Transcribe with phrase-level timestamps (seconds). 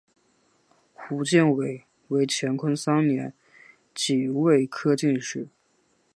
[0.95, 3.35] 胡建伟为乾隆三年
[3.93, 5.47] 己未科进士。